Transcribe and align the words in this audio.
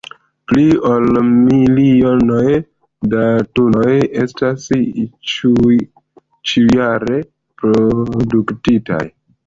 Pli 0.51 0.61
ol 0.91 1.19
milionoj 1.33 2.47
da 3.13 3.27
tunoj 3.59 3.93
estas 4.25 4.67
ĉiujare 5.35 7.25
produktitaj. 7.63 9.05